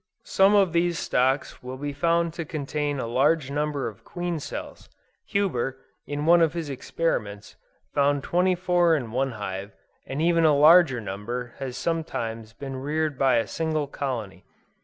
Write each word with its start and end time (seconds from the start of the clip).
Some 0.25 0.55
of 0.55 0.73
these 0.73 0.97
stocks 0.97 1.61
will 1.61 1.77
be 1.77 1.93
found 1.93 2.33
to 2.33 2.43
contain 2.43 2.99
a 2.99 3.05
large 3.05 3.51
number 3.51 3.87
of 3.87 4.03
queen 4.03 4.39
cells. 4.39 4.89
Huber, 5.27 5.77
in 6.07 6.25
one 6.25 6.41
of 6.41 6.53
his 6.53 6.71
experiments, 6.71 7.55
found 7.93 8.23
twenty 8.23 8.55
four 8.55 8.95
in 8.95 9.11
one 9.11 9.33
hive, 9.33 9.73
and 10.07 10.19
even 10.19 10.43
a 10.43 10.57
larger 10.57 10.99
number 11.01 11.53
has 11.59 11.77
sometimes 11.77 12.51
been 12.51 12.77
reared 12.77 13.15
by 13.19 13.35
a 13.35 13.45
single 13.45 13.85
colony. 13.85 14.43